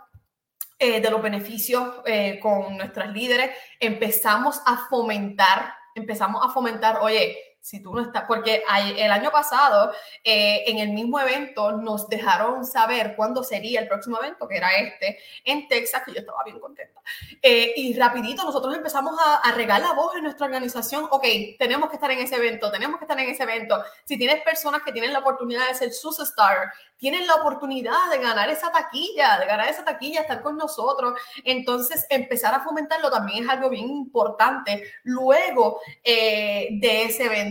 [0.79, 7.50] eh, de los beneficios eh, con nuestros líderes, empezamos a fomentar, empezamos a fomentar, oye,
[7.61, 8.63] si tú no estás, porque
[8.99, 9.93] el año pasado
[10.25, 14.75] eh, en el mismo evento nos dejaron saber cuándo sería el próximo evento, que era
[14.77, 17.01] este, en Texas, que yo estaba bien contenta.
[17.43, 21.25] Eh, y rapidito nosotros empezamos a, a, regar la voz en nuestra organización, ok,
[21.59, 23.83] tenemos que estar en ese evento, tenemos que estar en ese evento.
[24.05, 28.19] Si tienes personas que tienen la oportunidad de ser sus star, tienen la oportunidad de
[28.19, 31.15] ganar esa taquilla, de ganar esa taquilla, estar con nosotros.
[31.45, 34.85] Entonces, empezar a fomentarlo también es algo bien importante.
[35.03, 37.50] Luego eh, de ese evento,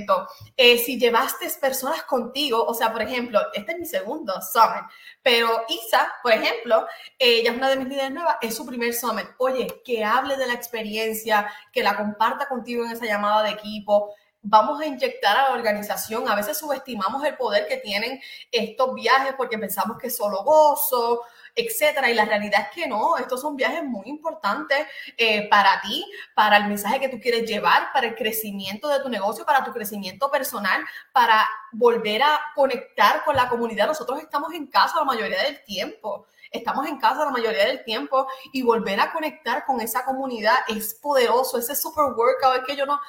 [0.57, 4.83] eh, si llevaste personas contigo, o sea, por ejemplo, este es mi segundo summit,
[5.21, 6.85] pero Isa, por ejemplo,
[7.17, 9.27] ella es una de mis líderes nuevas, es su primer summit.
[9.37, 14.13] Oye, que hable de la experiencia, que la comparta contigo en esa llamada de equipo,
[14.41, 16.27] vamos a inyectar a la organización.
[16.29, 18.19] A veces subestimamos el poder que tienen
[18.51, 21.21] estos viajes porque pensamos que es solo gozo,
[21.59, 22.09] etcétera.
[22.09, 26.57] Y la realidad es que no, estos son viajes muy importantes eh, para ti, para
[26.57, 30.29] el mensaje que tú quieres llevar, para el crecimiento de tu negocio, para tu crecimiento
[30.31, 33.87] personal, para volver a conectar con la comunidad.
[33.87, 36.25] Nosotros estamos en casa la mayoría del tiempo.
[36.51, 40.95] Estamos en casa la mayoría del tiempo y volver a conectar con esa comunidad es
[40.95, 41.59] poderoso.
[41.59, 42.99] Ese super workout es que yo no,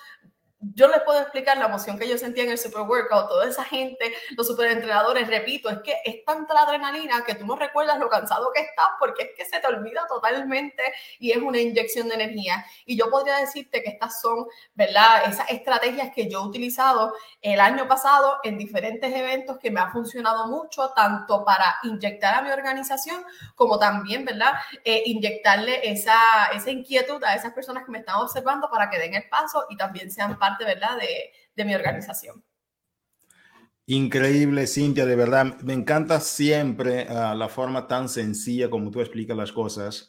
[0.60, 3.64] yo les puedo explicar la emoción que yo sentía en el super workout, toda esa
[3.64, 7.98] gente, los super entrenadores, repito, es que es tanta la adrenalina que tú no recuerdas
[7.98, 10.82] lo cansado que estás porque es que se te olvida totalmente
[11.18, 12.64] y es una inyección de energía.
[12.84, 15.30] Y yo podría decirte que estas son, ¿verdad?
[15.30, 19.90] Esas estrategias que yo he utilizado el año pasado en diferentes eventos que me ha
[19.90, 24.52] funcionado mucho, tanto para inyectar a mi organización como también, ¿verdad?
[24.84, 29.14] Eh, inyectarle esa, esa inquietud a esas personas que me están observando para que den
[29.14, 32.42] el paso y también sean parte ¿verdad?, de, mi organización.
[33.86, 35.60] Increíble, Cintia, de verdad.
[35.60, 40.08] Me encanta siempre uh, la forma tan sencilla como tú explicas las cosas.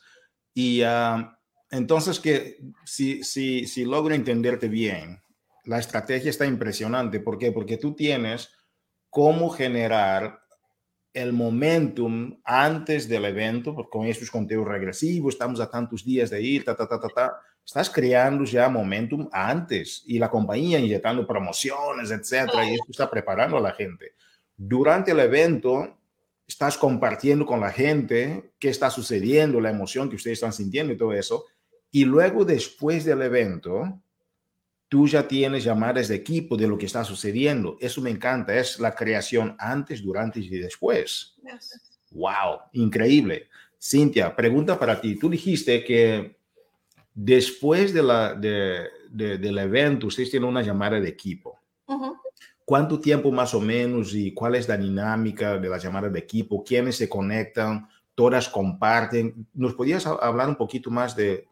[0.54, 1.30] Y uh,
[1.70, 5.22] entonces que si, si, si logro entenderte bien,
[5.66, 7.20] la estrategia está impresionante.
[7.20, 7.52] ¿Por qué?
[7.52, 8.50] Porque tú tienes
[9.10, 10.40] cómo generar
[11.14, 16.42] el momentum antes del evento, porque con estos conteos regresivos, estamos a tantos días de
[16.42, 21.26] ir, ta, ta, ta, ta, ta estás creando ya momentum antes y la compañía inyectando
[21.26, 24.12] promociones, etcétera, y esto está preparando a la gente.
[24.58, 25.98] Durante el evento,
[26.46, 30.98] estás compartiendo con la gente qué está sucediendo, la emoción que ustedes están sintiendo y
[30.98, 31.46] todo eso.
[31.92, 34.02] Y luego, después del evento,
[34.90, 37.78] tú ya tienes llamadas de equipo de lo que está sucediendo.
[37.80, 41.38] Eso me encanta, es la creación antes, durante y después.
[42.12, 43.48] Wow, increíble.
[43.82, 45.16] Cintia, pregunta para ti.
[45.16, 46.41] Tú dijiste que
[47.14, 51.60] Después de la, de, del evento, ustedes tienen una llamada de equipo.
[52.64, 56.64] ¿Cuánto tiempo más o menos y cuál es la dinámica de la llamada de equipo?
[56.64, 57.90] ¿Quiénes se conectan?
[58.16, 59.46] ¿Todas comparten?
[59.54, 61.50] ¿Nos podías hablar un poquito más de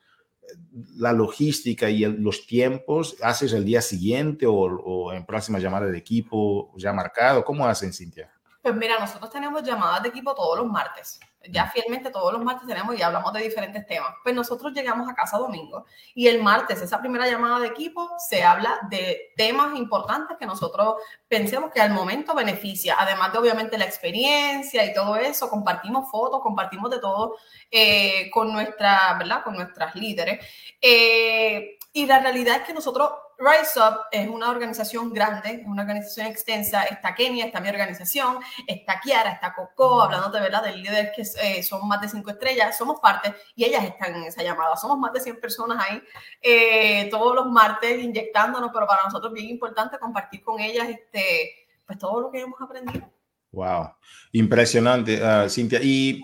[0.95, 3.17] la logística y los tiempos?
[3.21, 7.43] ¿Haces el día siguiente o, o en próxima llamada de equipo ya marcado?
[7.43, 8.31] ¿Cómo hacen, Cintia?
[8.61, 12.67] Pues mira, nosotros tenemos llamadas de equipo todos los martes ya fielmente todos los martes
[12.67, 14.13] tenemos y hablamos de diferentes temas.
[14.23, 18.43] Pues nosotros llegamos a casa domingo y el martes, esa primera llamada de equipo, se
[18.43, 20.95] habla de temas importantes que nosotros
[21.27, 26.41] pensemos que al momento beneficia, además de obviamente la experiencia y todo eso, compartimos fotos,
[26.41, 27.35] compartimos de todo
[27.71, 29.43] eh, con nuestra, ¿verdad?
[29.43, 30.45] Con nuestras líderes.
[30.81, 36.27] Eh, y la realidad es que nosotros, Rise Up es una organización grande, una organización
[36.27, 36.83] extensa.
[36.83, 41.23] Está Kenia, está mi organización, está Kiara, está Coco, hablando de verdad del líder que
[41.41, 42.77] eh, son más de cinco estrellas.
[42.77, 44.77] Somos parte y ellas están en esa llamada.
[44.77, 46.01] Somos más de 100 personas ahí
[46.41, 51.67] eh, todos los martes inyectándonos, pero para nosotros es bien importante compartir con ellas este,
[51.87, 53.09] pues todo lo que hemos aprendido.
[53.51, 53.95] Wow,
[54.33, 55.79] impresionante, uh, Cintia.
[55.81, 56.23] Y,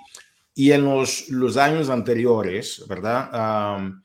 [0.54, 3.78] y en los, los años anteriores, ¿verdad?
[3.78, 4.05] Um,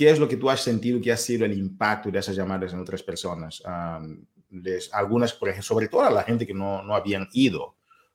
[0.00, 2.72] ¿Qué es lo que tú has sentido que ha sido el impacto de esas llamadas
[2.72, 3.62] en otras personas?
[4.48, 7.74] les, algunas, por ejemplo, sobre todo a la gente que no, no habían ido.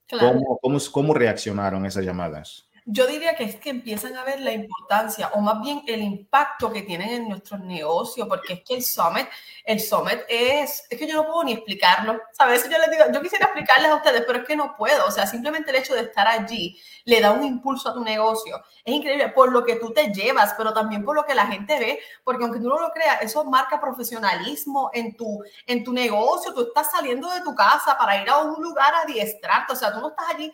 [0.10, 2.68] ¿Cómo, cómo, ¿Cómo reaccionaron esas llamadas?
[2.88, 6.72] Yo diría que es que empiezan a ver la importancia o más bien el impacto
[6.72, 9.28] que tienen en nuestros negocios, porque es que el Summit,
[9.64, 12.22] el Summit es, es que yo no puedo ni explicarlo.
[12.38, 15.08] A veces yo les digo, yo quisiera explicarles a ustedes, pero es que no puedo.
[15.08, 18.62] O sea, simplemente el hecho de estar allí le da un impulso a tu negocio.
[18.84, 21.80] Es increíble por lo que tú te llevas, pero también por lo que la gente
[21.80, 26.54] ve, porque aunque tú no lo creas, eso marca profesionalismo en tu, en tu negocio.
[26.54, 29.74] Tú estás saliendo de tu casa para ir a un lugar a adiestrarte.
[29.74, 30.54] O sea, tú no estás allí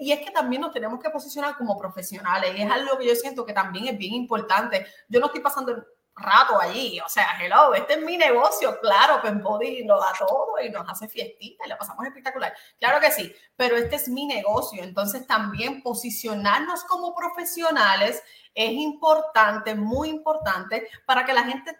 [0.00, 3.14] y es que también nos tenemos que posicionar como profesionales y es algo que yo
[3.14, 4.86] siento que también es bien importante.
[5.08, 5.84] Yo no estoy pasando
[6.16, 10.58] rato allí, o sea, hello, este es mi negocio, claro, pues Body lo da todo
[10.62, 14.24] y nos hace fiestita y la pasamos espectacular, claro que sí, pero este es mi
[14.24, 18.22] negocio, entonces también posicionarnos como profesionales
[18.54, 21.76] es importante, muy importante, para que la gente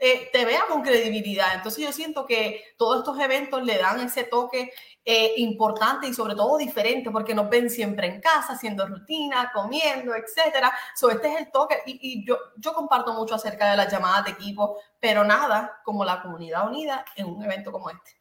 [0.00, 1.54] eh, te vea con credibilidad.
[1.54, 4.72] Entonces yo siento que todos estos eventos le dan ese toque
[5.04, 10.14] eh, importante y sobre todo diferente porque nos ven siempre en casa, haciendo rutina, comiendo,
[10.14, 10.72] etcétera.
[10.94, 14.32] So, este es el toque y, yo, yo comparto mucho acerca de las llamadas de
[14.32, 18.18] equipo, pero nada como la comunidad unida en un evento como este.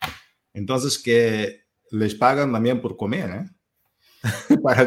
[0.53, 3.49] Entonces que les pagan también por comer, ¿eh?
[4.63, 4.83] Para...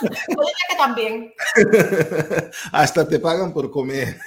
[0.00, 1.32] Yo diría que también.
[2.72, 4.18] Hasta te pagan por comer.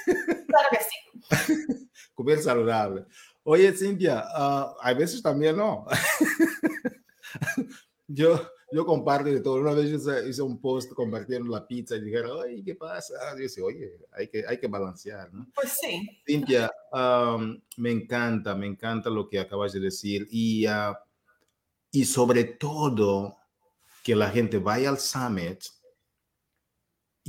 [0.70, 1.30] Sí.
[2.14, 3.06] Comer saludable.
[3.42, 5.86] Oye, Cintia, uh, a veces también no.
[8.08, 9.54] yo, yo comparto de todo.
[9.54, 13.14] Una vez hice, hice, un post compartiendo la pizza y dijeron, oye, ¿qué pasa?
[13.38, 15.46] Yo oye, hay que, hay que balancear, ¿no?
[15.54, 16.20] Pues sí.
[16.26, 20.28] Cintia, um, me encanta, me encanta lo que acabas de decir.
[20.30, 20.94] Y, uh,
[21.90, 23.38] y sobre todo,
[24.02, 25.62] que la gente vaya al summit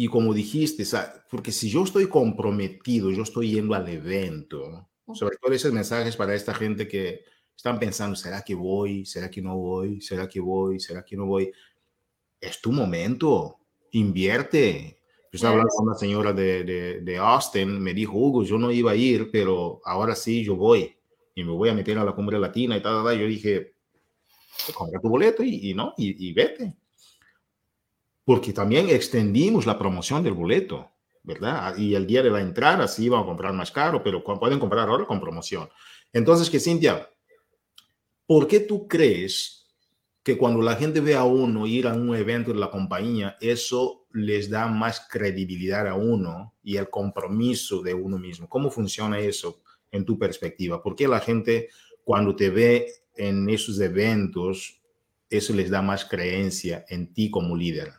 [0.03, 0.83] y como dijiste,
[1.29, 6.33] porque si yo estoy comprometido, yo estoy yendo al evento, sobre todo esos mensajes para
[6.33, 7.23] esta gente que
[7.55, 9.05] están pensando, ¿será que voy?
[9.05, 10.01] ¿Será que no voy?
[10.01, 10.79] ¿Será que voy?
[10.79, 11.51] ¿Será que no voy?
[12.39, 13.59] Es tu momento,
[13.91, 18.57] invierte, Yo estaba hablando con una señora de, de, de, Austin, me dijo, Hugo, yo
[18.57, 20.97] no iba a ir, pero ahora sí yo voy
[21.35, 23.75] y me voy a meter a la cumbre latina y tal, tal, Yo dije,
[24.73, 26.73] compra tu boleto y, y no, y, y, vete.
[28.23, 30.91] Porque también extendimos la promoción del boleto,
[31.23, 31.75] ¿verdad?
[31.77, 34.87] Y el día de la entrada sí iban a comprar más caro, pero pueden comprar
[34.87, 35.69] ahora con promoción.
[36.13, 37.09] Entonces, que Cintia,
[38.25, 39.61] ¿por qué tú crees
[40.23, 44.05] que cuando la gente ve a uno ir a un evento de la compañía, eso
[44.11, 48.47] les da más credibilidad a uno y el compromiso de uno mismo.
[48.47, 50.81] ¿Cómo funciona eso en tu perspectiva?
[50.81, 51.69] ¿Por qué la gente
[52.03, 54.79] cuando te ve en esos eventos,
[55.29, 57.91] eso les da más creencia en ti como líder?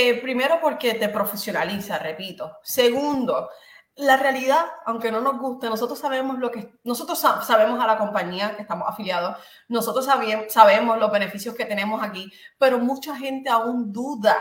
[0.00, 2.58] Eh, primero porque te profesionaliza, repito.
[2.62, 3.50] Segundo,
[3.96, 8.54] la realidad, aunque no nos guste, nosotros sabemos lo que nosotros sabemos a la compañía
[8.54, 10.06] que estamos afiliados, nosotros
[10.50, 14.36] sabemos los beneficios que tenemos aquí, pero mucha gente aún duda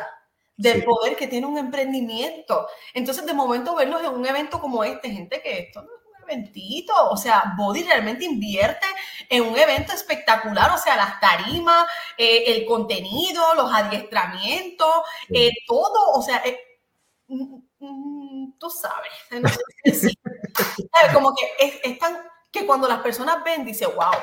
[0.55, 2.68] del poder que tiene un emprendimiento.
[2.93, 5.84] Entonces, de momento vernos en un evento como este, gente que esto
[6.30, 8.86] es o sea, Body realmente invierte
[9.30, 11.86] en un evento espectacular, o sea, las tarimas,
[12.18, 14.96] eh, el contenido, los adiestramientos,
[15.30, 16.58] eh, todo, o sea, eh,
[17.80, 19.12] Mm, tú sabes,
[21.14, 22.18] como que es, tan
[22.52, 24.14] que cuando las personas ven, dice, wow.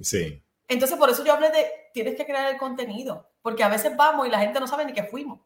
[0.00, 0.42] Sí.
[0.68, 4.26] Entonces, por eso yo hablé de, tienes que crear el contenido, porque a veces vamos
[4.26, 5.40] y la gente no sabe ni que fuimos.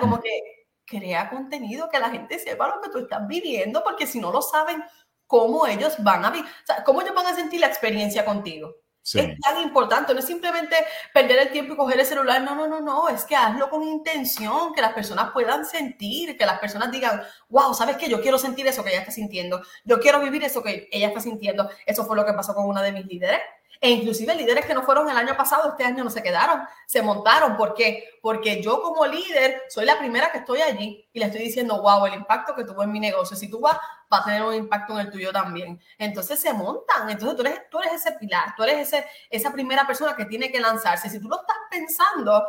[0.00, 0.20] Como mm.
[0.20, 4.30] que crea contenido, que la gente sepa lo que tú estás viviendo, porque si no
[4.32, 4.82] lo saben,
[5.26, 6.46] ¿cómo ellos van a vivir?
[6.46, 8.74] O sea, ¿cómo ellos van a sentir la experiencia contigo?
[9.14, 10.74] Es tan importante, no es simplemente
[11.14, 13.84] perder el tiempo y coger el celular, no, no, no, no, es que hazlo con
[13.84, 18.08] intención, que las personas puedan sentir, que las personas digan, wow, ¿sabes qué?
[18.08, 21.20] Yo quiero sentir eso que ella está sintiendo, yo quiero vivir eso que ella está
[21.20, 21.70] sintiendo.
[21.86, 23.38] Eso fue lo que pasó con una de mis líderes.
[23.80, 27.02] E inclusive líderes que no fueron el año pasado, este año no se quedaron, se
[27.02, 27.56] montaron.
[27.56, 28.18] ¿Por qué?
[28.22, 32.06] Porque yo como líder soy la primera que estoy allí y le estoy diciendo, wow,
[32.06, 33.36] el impacto que tuvo en mi negocio.
[33.36, 33.76] Si tú vas,
[34.12, 35.80] va a tener un impacto en el tuyo también.
[35.98, 37.10] Entonces se montan.
[37.10, 40.50] Entonces tú eres, tú eres ese pilar, tú eres ese, esa primera persona que tiene
[40.50, 41.08] que lanzarse.
[41.10, 42.44] Si tú lo estás pensando,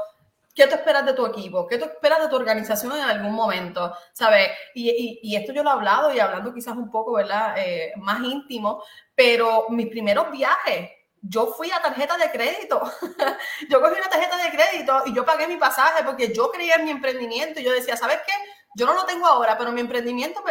[0.58, 1.68] ¿Qué tú esperas de tu equipo?
[1.68, 3.94] ¿Qué tú esperas de tu organización en algún momento?
[4.12, 4.50] ¿Sabes?
[4.74, 7.54] Y, y, esto yo lo he hablado y hablando quizás un poco, ¿verdad?
[7.60, 8.82] Eh, más íntimo,
[9.14, 10.90] pero mis primeros viajes,
[11.22, 12.82] yo fui a tarjeta de crédito.
[13.70, 16.86] yo cogí una tarjeta de crédito y yo pagué mi pasaje porque yo creía en
[16.86, 18.34] mi emprendimiento y yo decía, ¿sabes qué?
[18.76, 20.44] Yo no lo tengo ahora, pero mi emprendimiento,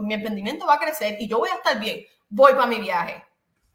[0.00, 2.04] mi emprendimiento va a crecer y yo voy a estar bien.
[2.28, 3.24] Voy para mi viaje.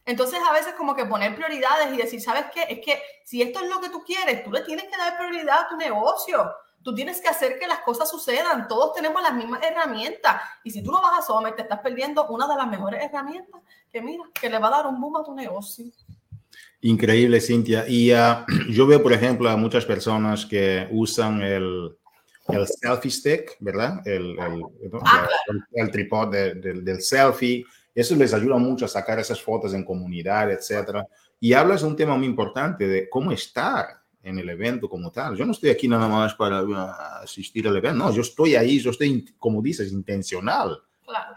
[0.06, 2.64] Entonces, a veces como que poner prioridades y decir, ¿sabes qué?
[2.68, 5.60] Es que si esto es lo que tú quieres, tú le tienes que dar prioridad
[5.60, 6.52] a tu negocio.
[6.82, 8.68] Tú tienes que hacer que las cosas sucedan.
[8.68, 10.42] Todos tenemos las mismas herramientas.
[10.64, 13.62] Y si tú no vas a Summit, te estás perdiendo una de las mejores herramientas
[13.92, 15.86] que, mira, que le va a dar un boom a tu negocio.
[16.82, 17.86] Increíble, Cintia.
[17.88, 21.96] Y uh, yo veo, por ejemplo, a muchas personas que usan el,
[22.48, 24.06] el selfie stick, ¿verdad?
[24.06, 25.28] El, el, ah,
[25.74, 27.66] el, tripod del selfie.
[27.94, 31.06] Eso les ayuda mucho a sacar esas fotos en comunidad, etcétera.
[31.40, 35.36] Y hablas de un tema muy importante de cómo estar en el evento como tal.
[35.36, 36.74] Yo no estoy aquí nada más para uh,
[37.24, 40.78] asistir al evento, no, yo estoy ahí, yo estoy, como dices, intencional,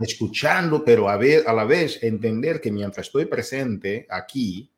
[0.01, 4.72] escuchando, pero a, ver, a la vez entender que mientras estoy presente aquí,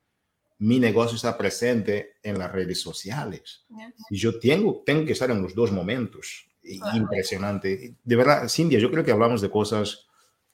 [0.59, 3.65] mi negocio está presente en las redes sociales.
[4.11, 6.47] Y yo tengo, tengo que estar en los dos momentos.
[6.95, 7.97] Impresionante.
[8.03, 10.07] De verdad, Cindy, yo creo que hablamos de cosas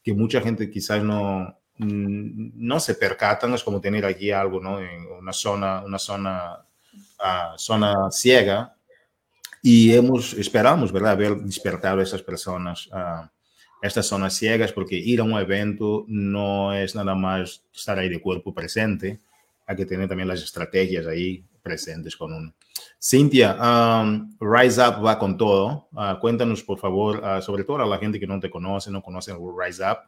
[0.03, 3.55] que mucha gente quizás no, mm, no se percatan.
[3.55, 4.81] Es como tener aquí algo, ¿no?
[4.81, 6.67] En una zona, una zona,
[7.19, 8.75] uh, zona ciega.
[9.63, 11.13] Y hemos, esperamos, ¿verdad?
[11.13, 12.89] Haber despertado a esas personas
[13.83, 18.09] a estas zonas ciegas, porque ir a un evento no es nada más estar ahí
[18.09, 19.21] de cuerpo presente,
[19.71, 22.53] hay que tener también las estrategias ahí presentes con uno.
[23.01, 25.89] Cintia, um, Rise Up va con todo.
[25.93, 29.01] Uh, cuéntanos, por favor, uh, sobre todo a la gente que no te conoce, no
[29.01, 29.99] conoce Rise Up,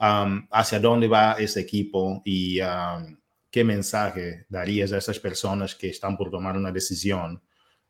[0.00, 3.16] um, hacia dónde va ese equipo y um,
[3.48, 7.40] qué mensaje darías a esas personas que están por tomar una decisión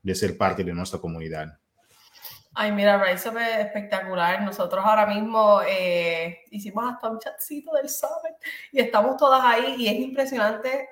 [0.02, 1.58] de ser parte de nuestra comunidad.
[2.52, 4.42] Ay, mira, Rise Up es espectacular.
[4.42, 8.36] Nosotros ahora mismo eh, hicimos hasta un chatcito del Summit
[8.70, 10.90] y estamos todas ahí y es impresionante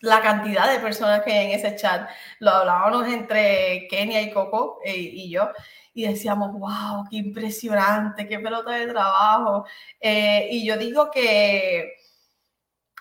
[0.00, 2.08] la cantidad de personas que hay en ese chat.
[2.40, 5.48] Lo hablábamos entre Kenia y Coco eh, y yo
[5.94, 9.66] y decíamos, wow, qué impresionante, qué pelota de trabajo.
[9.98, 11.94] Eh, y yo digo que,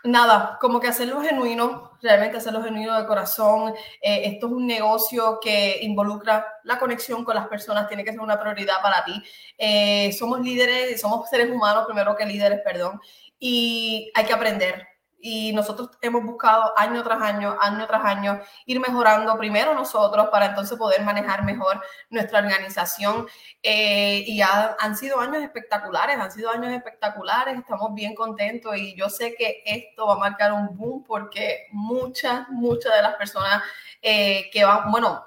[0.05, 3.73] nada, como que hacerlo genuino, realmente hacerlo genuino de corazón.
[4.01, 8.21] Eh, esto es un negocio que involucra la conexión con las personas, tiene que ser
[8.21, 10.11] una prioridad para ti.
[10.17, 13.01] somos líderes, somos seres humanos primero que líderes, perdón,
[13.37, 14.94] y hay que aprender
[15.27, 20.45] y nosotros hemos buscado año tras año, año tras año, ir mejorando primero nosotros para
[20.45, 23.25] entonces poder manejar mejor nuestra organización.
[23.63, 29.09] Eh, y han sido años espectaculares, han sido años espectaculares, estamos bien contentos y yo
[29.09, 33.63] sé que esto va a marcar un boom porque muchas, muchas de las personas
[34.03, 35.25] eh, que van, bueno,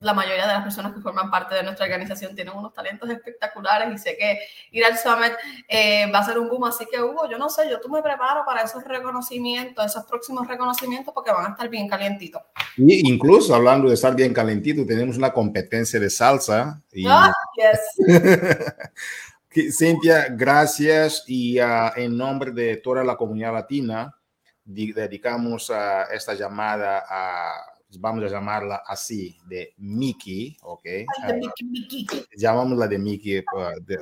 [0.00, 3.94] la mayoría de las personas que forman parte de nuestra organización tienen unos talentos espectaculares
[3.94, 4.38] y sé que
[4.72, 5.32] ir al Summit
[5.68, 6.64] eh, va a ser un boom.
[6.64, 10.46] Así que, Hugo, yo no sé, yo tú me preparo para esos reconocimientos, esos próximos
[10.46, 12.42] reconocimientos, porque van a estar bien calientitos.
[12.76, 16.82] Y incluso hablando de estar bien calentito, tenemos una competencia de salsa.
[16.92, 17.06] Y...
[17.08, 17.32] Ah,
[19.72, 21.24] Cintia, gracias.
[21.26, 24.14] Y uh, en nombre de toda la comunidad latina,
[24.62, 30.86] dedicamos a esta llamada a vamos a llamarla así, de Mickey, ¿ok?
[32.36, 33.42] Llamámosla de Mickey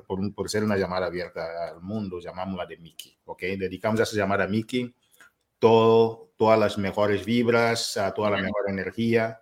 [0.06, 3.42] por, por, ser una llamada abierta al mundo, llamámosla de Mickey, ¿ok?
[3.58, 4.94] Dedicamos a esa llamada a Mickey
[5.58, 9.40] todo, todas las mejores vibras, a toda la mejor energía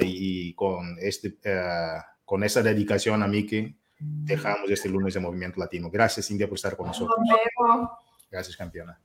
[0.00, 5.90] y con, este, uh, con esa dedicación a Mickey dejamos este lunes de Movimiento Latino.
[5.90, 7.16] Gracias, Cintia, por estar con nosotros.
[8.30, 9.00] Gracias, campeona.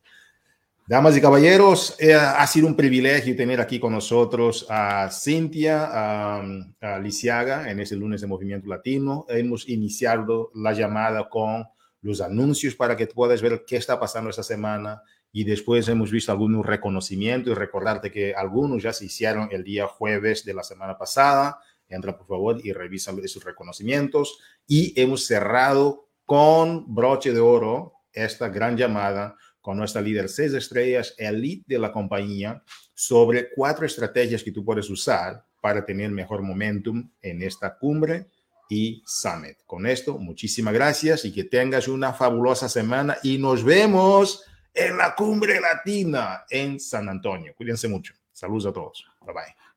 [0.85, 6.99] Damas y caballeros, eh, ha sido un privilegio tener aquí con nosotros a Cintia a,
[7.01, 9.25] Lisiaga en ese lunes de Movimiento Latino.
[9.29, 11.65] Hemos iniciado la llamada con
[12.01, 16.33] los anuncios para que puedas ver qué está pasando esta semana y después hemos visto
[16.33, 20.97] algunos reconocimientos y recordarte que algunos ya se hicieron el día jueves de la semana
[20.97, 21.59] pasada.
[21.87, 28.49] Entra por favor y revisa esos reconocimientos y hemos cerrado con broche de oro esta
[28.49, 32.61] gran llamada con nuestra líder seis estrellas, elite de la compañía,
[32.93, 38.27] sobre cuatro estrategias que tú puedes usar para tener mejor momentum en esta cumbre
[38.69, 39.59] y summit.
[39.65, 44.43] Con esto, muchísimas gracias y que tengas una fabulosa semana y nos vemos
[44.73, 47.53] en la cumbre latina en San Antonio.
[47.55, 48.13] Cuídense mucho.
[48.33, 49.07] Saludos a todos.
[49.21, 49.72] Bye bye.